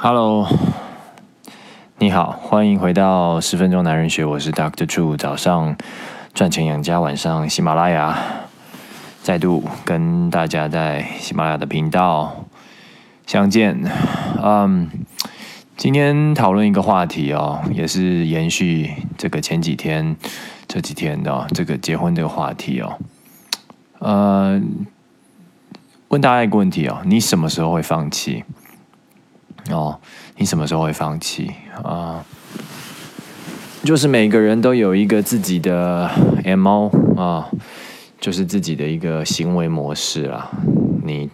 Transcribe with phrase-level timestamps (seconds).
[0.00, 0.46] Hello，
[1.98, 5.16] 你好，欢迎回到十分钟男人学，我是 Doctor Chu。
[5.16, 5.76] 早上
[6.32, 8.16] 赚钱养家，晚上喜马拉雅，
[9.24, 12.44] 再度跟大家在喜马拉雅的频道
[13.26, 13.90] 相见。
[14.40, 14.88] 嗯，
[15.76, 20.14] 今天讨论一个话题哦，也是延续这个前几天
[20.68, 22.98] 这几天的这个结婚这个话题哦。
[23.98, 24.60] 呃，
[26.06, 28.44] 问大家一个问题哦，你什么时候会放弃？
[29.70, 29.98] 哦，
[30.36, 31.50] 你什么时候会放弃
[31.82, 32.24] 啊？
[33.84, 36.10] 就是每个人都有一个自己的
[36.44, 37.48] MO 啊，
[38.20, 40.50] 就是自己的一个行为模式啊。
[41.04, 41.30] 你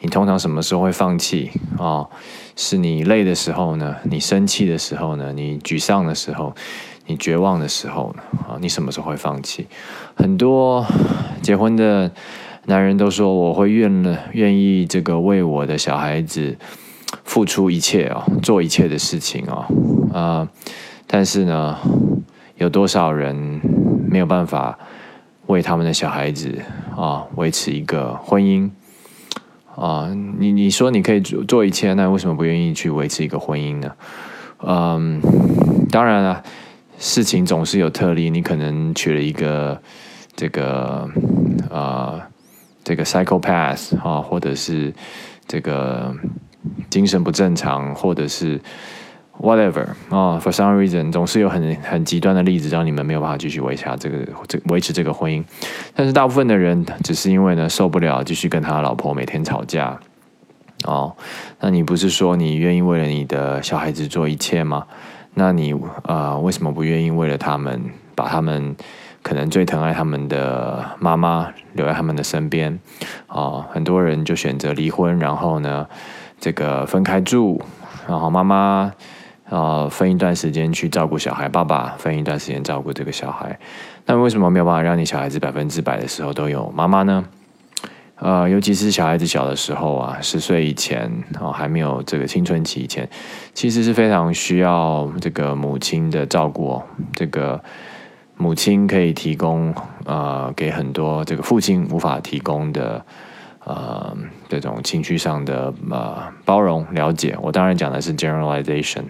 [0.00, 2.06] 你通常什么时候会放弃啊？
[2.56, 3.96] 是你累的时候呢？
[4.04, 5.32] 你生气的时候呢？
[5.32, 6.54] 你沮丧的时候？
[7.06, 8.22] 你绝望的时候呢？
[8.48, 9.66] 啊，你什么时候会放弃？
[10.14, 10.86] 很多
[11.42, 12.10] 结婚的
[12.66, 16.56] 男人都说，我会愿了愿意这个为我的小孩子。
[17.24, 19.64] 付出一切哦，做一切的事情哦，
[20.12, 20.48] 啊，
[21.06, 21.78] 但是呢，
[22.56, 23.60] 有多少人
[24.06, 24.78] 没有办法
[25.46, 26.58] 为他们的小孩子
[26.96, 28.68] 啊维持一个婚姻
[29.76, 30.12] 啊？
[30.38, 33.92] 你你说你可以做做一切，那为什么不愿意去维持一个婚姻呢？
[34.58, 35.20] 嗯，
[35.90, 36.42] 当然了，
[36.98, 39.80] 事情总是有特例，你可能娶了一个
[40.34, 41.08] 这个
[41.70, 42.28] 啊
[42.84, 44.92] 这个 psychopath 啊，或者是
[45.46, 46.14] 这个。
[46.90, 48.60] 精神不正常，或者是
[49.40, 55.42] whatever 啊，for some reason，总是有很很极端的例子，让你们没有办法继续维持这个这维持这个婚姻。
[55.94, 59.98] 但是大部分的人只是因为呢受不了，继续跟他老婆每天吵架。
[60.84, 61.16] 哦，
[61.60, 64.84] 那你不是说你愿意为了你的小孩子做一切吗？
[65.34, 67.80] 那你啊，为什么不愿意为了他们，
[68.14, 68.76] 把他们
[69.22, 72.78] 可能最疼爱他们的妈妈留在他们的身边？
[73.28, 75.86] 啊，很多人就选择离婚，然后呢？
[76.42, 77.62] 这个分开住，
[78.08, 78.92] 然后妈妈
[79.48, 83.56] 啊分一段时间去照顾小孩，爸爸分一段时间照顾这个小孩。
[84.06, 87.24] 那为什么没有办法让你小孩子百分之百的时候都有妈妈呢？
[88.16, 91.08] 呃，尤其是小孩子小的时候啊，十岁以前
[91.38, 93.08] 哦，还没有这个青春期以前，
[93.54, 96.82] 其实是非常需要这个母亲的照顾哦。
[97.14, 97.62] 这个
[98.36, 99.72] 母亲可以提供
[100.06, 103.06] 呃给很多这个父亲无法提供的。
[103.64, 104.16] 呃，
[104.48, 109.04] 这种情绪上的呃包容、了解，我当然讲的是 generalization。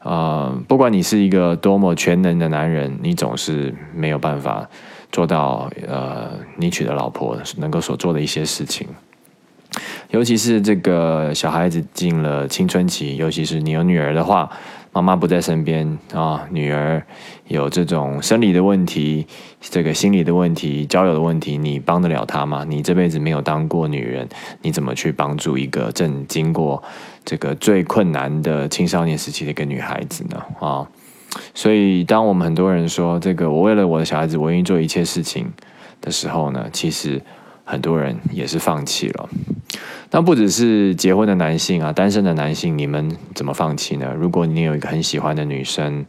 [0.00, 4.68] 呃，不管你是一个多么全能的男人，你总是没有办法
[5.10, 8.86] 做到呃，你娶的老婆能够所做的一些事情。
[10.10, 14.50] 尤其是这个小孩子进了青春期，尤其是你有女儿的话。
[14.92, 17.00] 妈妈不在身边啊，女儿
[17.46, 19.24] 有这种生理的问题，
[19.60, 22.64] 这个心理的问题，交友的问题，你帮得了她吗？
[22.68, 24.28] 你这辈子没有当过女人，
[24.62, 26.82] 你怎么去帮助一个正经过
[27.24, 30.42] 这个最困难的青少年时期的一个女孩子呢？
[30.58, 30.88] 啊，
[31.54, 35.52] 所以当我们很多人说这个我为了我的小孩子，我愿意做一切事情
[36.00, 37.22] 的时候呢，其实
[37.64, 39.28] 很多人也是放弃了。
[40.10, 44.12] 那不只是结婚的男性啊，单身的男性，你们怎么放弃呢？
[44.18, 46.04] 如果你有一个很喜欢的女生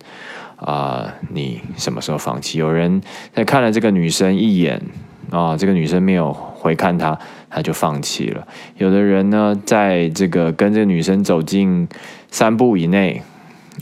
[0.56, 2.58] 啊，你什么时候放弃？
[2.58, 3.02] 有人
[3.34, 4.82] 在看了这个女生一眼
[5.30, 7.20] 啊，这个女生没有回看他，
[7.50, 8.48] 他就放弃了。
[8.78, 11.88] 有的人呢，在这个跟这个女生走进
[12.32, 13.22] 三步以内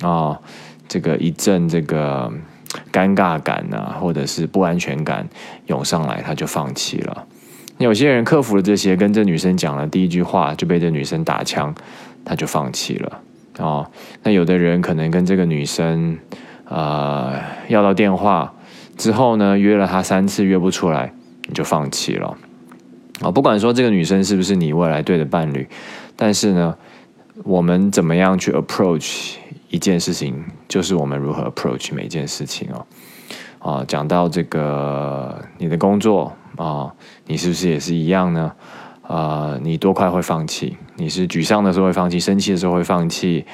[0.01, 0.37] 啊，
[0.89, 2.29] 这个一阵这个
[2.91, 5.29] 尴尬感啊，或者是不安全感
[5.67, 7.25] 涌上来，他就放弃了。
[7.85, 11.73] 有些人克服了这些，跟这女生讲了第一句话，就被这女生打枪，
[12.25, 13.21] 他就放弃了
[13.57, 13.89] 哦。
[14.21, 16.19] 那有的人可能跟这个女生，
[16.65, 17.39] 呃，
[17.69, 18.53] 要到电话
[18.97, 21.13] 之后呢，约了她三次约不出来，
[21.47, 22.37] 你就放弃了
[23.21, 23.31] 啊。
[23.31, 25.65] 不管说这个女生是不是你未来对的伴侣，
[26.17, 26.75] 但是呢，
[27.45, 29.35] 我们怎么样去 approach
[29.69, 32.85] 一件事情，就是我们如何 approach 每件事情哦。
[33.59, 36.33] 啊，讲到这个你的工作。
[36.59, 36.93] 啊，
[37.25, 38.51] 你是不是也是一样呢？
[39.07, 40.77] 啊，你多快会放弃？
[40.95, 43.45] 你是沮丧的时候会放弃，生气的时候会放弃，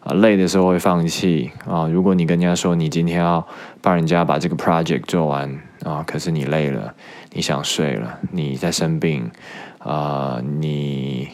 [0.00, 1.86] 啊，累的时候会放弃啊。
[1.86, 3.46] 如果你跟人家说你今天要
[3.82, 6.94] 帮人家把这个 project 做完啊，可是你累了，
[7.32, 9.30] 你想睡了，你在生病
[9.78, 11.28] 啊，你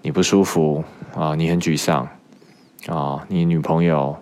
[0.00, 0.82] 你不舒服
[1.14, 2.08] 啊，你很沮丧
[2.86, 4.16] 啊，你女朋友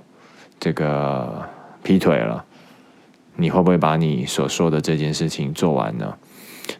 [0.58, 1.42] 这个
[1.82, 2.44] 劈腿了，
[3.40, 6.14] 你会不会把你所说的这件事情做完呢？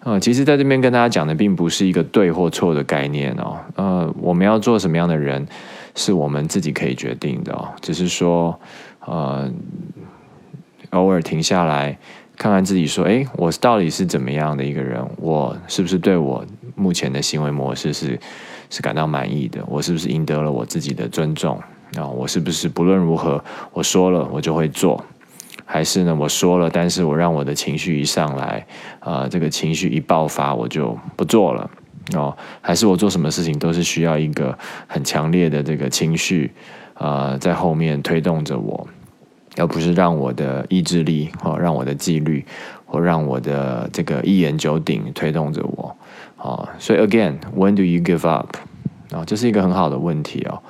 [0.05, 3.57] 呃，其实在这边跟大家讲的，并不是一个对或错的概念哦。
[3.75, 5.45] 呃，我们要做什么样的人，
[5.97, 7.69] 是我们自己可以决定的哦。
[7.81, 8.59] 只是说，
[9.05, 9.51] 呃，
[10.91, 11.99] 偶尔停下来
[12.37, 15.05] 看看自己，说，哎，我到底是怎么样的一个人？
[15.17, 16.45] 我是不是对我
[16.77, 18.19] 目前的行为模式是
[18.71, 19.61] 是感到满意的？
[19.67, 21.61] 我是不是赢得了我自己的尊重？
[21.97, 23.43] 啊，我是不是不论如何
[23.73, 25.05] 我说了我就会做？
[25.73, 28.67] 还是呢，我说了，但是我让我的情绪一上来，
[28.99, 31.71] 啊，这个情绪一爆发，我就不做了
[32.15, 32.37] 哦。
[32.61, 34.59] 还是我做什么事情都是需要一个
[34.89, 36.51] 很强烈的这个情绪，
[36.95, 38.85] 啊，在后面推动着我，
[39.59, 42.45] 而不是让我的意志力哦，让我的纪律
[42.85, 45.97] 或让我的这个一言九鼎推动着我，
[46.39, 46.69] 哦。
[46.81, 48.57] 所以，again，when do you give up？
[49.13, 50.61] 啊，这是一个很好的问题哦。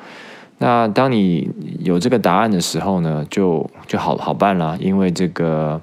[0.62, 5.80] 那当你有这个答案的时候呢，就就好好办了，因为这个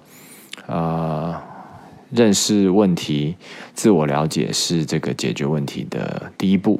[0.67, 1.35] 呃，
[2.11, 3.35] 认识问题、
[3.73, 6.79] 自我了解是这个解决问题的第一步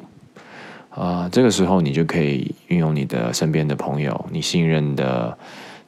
[0.90, 1.28] 啊。
[1.32, 5.36] 这个时候你就可以运用你的身边的朋友，你信任的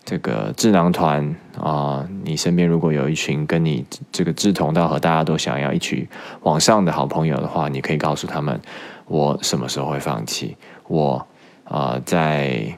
[0.04, 6.08] 这个智囊团啊，你身边如果有一群跟你这个志同道合、大家都想要一起
[6.42, 8.60] 往上的好朋友的话，你可以告诉他们，
[9.06, 10.56] 我什么时候会放弃，
[10.88, 11.24] 我。
[11.70, 12.76] 啊，在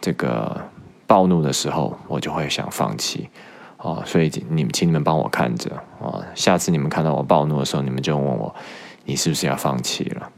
[0.00, 0.58] 这个
[1.06, 3.28] 暴怒的时候，我就会想放弃
[3.76, 5.70] 哦，所以你们，请你们帮我看着
[6.00, 8.54] 啊，下次你们看到我暴怒的时候，你们就问我，
[9.04, 10.30] 你是不是要放弃了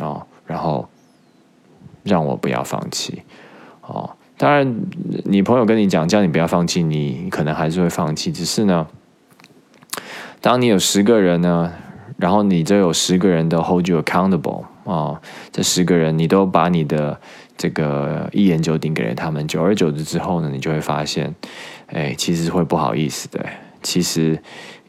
[0.00, 0.26] 哦？
[0.44, 0.86] 然后
[2.02, 3.22] 让我不要放弃
[3.80, 4.10] 哦。
[4.36, 4.82] 当然，
[5.24, 8.30] 你朋友跟你讲叫你不要放弃，你可能还是会放弃。
[8.30, 8.86] 只是呢，
[10.42, 11.72] 当你有十个人呢，
[12.18, 14.66] 然后你这有十个人都 hold you accountable。
[14.88, 15.20] 哦，
[15.52, 17.20] 这十个人你都把你的
[17.58, 21.34] 这个一言九鼎给了他们，久而久之之后呢，你就会发现，
[21.88, 23.44] 哎，其实会不好意思的。
[23.82, 24.42] 其实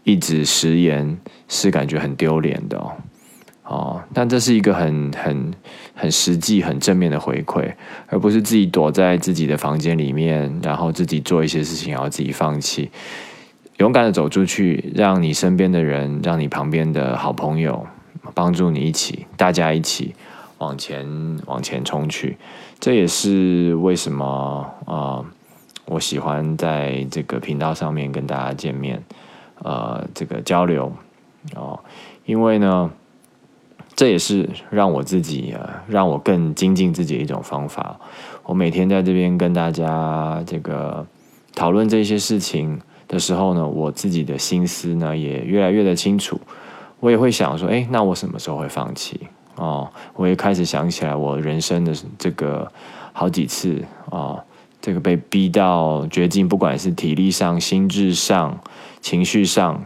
[0.05, 1.17] 一直食言
[1.49, 2.93] 是感觉很丢脸的哦。
[3.65, 5.53] 哦，但这是一个很很
[5.93, 7.73] 很实际、很正面的回馈，
[8.07, 12.89] 而不是自己躲在自己的房间里面，然后自己做一些事情，然后自己放弃。
[13.79, 17.85] 勇敢的走出去，让你身边的人，让你旁边的好朋友。
[18.39, 20.15] 帮助你一起，大家一起
[20.59, 21.05] 往前
[21.45, 22.37] 往前冲去，
[22.79, 25.25] 这也是为什么啊，
[25.83, 29.03] 我喜欢在这个频道上面跟大家见面，
[29.61, 30.93] 呃，这个交流
[31.53, 31.77] 哦，
[32.25, 32.89] 因为呢，
[33.93, 35.53] 这也是让我自己，
[35.89, 37.99] 让我更精进自己的一种方法。
[38.45, 41.05] 我每天在这边跟大家这个
[41.53, 46.39] 讨论这些事情的时候呢，我自己的心思呢也越来越的清楚。
[46.99, 49.19] 我也会想说，哎，那我什么时候会放弃？
[49.55, 52.71] 哦，我也开始想起来我人生的这个
[53.11, 54.41] 好几次哦，
[54.81, 58.57] 这个被逼到绝境，不管是体力上、心智上、
[59.01, 59.83] 情绪上，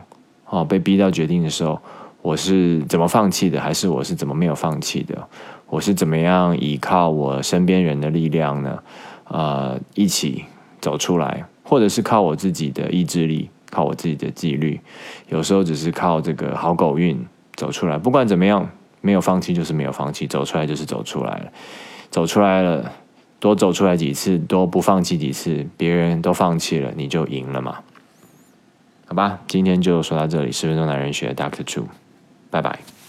[0.49, 1.79] 哦，被逼到决定的时候，
[2.21, 3.59] 我是怎么放弃的？
[3.59, 5.27] 还是我是怎么没有放弃的？
[5.69, 8.79] 我是怎么样依靠我身边人的力量呢？
[9.27, 10.45] 呃，一起
[10.79, 13.49] 走出来，或者是靠我自己的意志力？
[13.73, 14.79] 靠我自己的纪律，
[15.29, 17.25] 有时候只是靠这个好狗运
[17.55, 17.97] 走出来。
[17.97, 18.69] 不管怎么样，
[19.01, 21.51] 没有放弃就是没有放弃，走出来就是走出来了。
[22.11, 22.91] 走出来了，
[23.39, 27.79] 多走出来几次，多不放弃几次，别人都放弃了，你就赢了嘛？
[29.07, 30.51] 好吧，今天就说到这里。
[30.51, 31.87] 十分钟男人学，Doctor Two，
[32.51, 33.02] 拜拜。